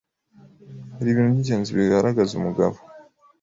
Hari 0.95 1.09
ibintu 1.11 1.33
by’ingenzi 1.35 1.69
bigaragaza 1.77 2.31
umugabo 2.35 2.77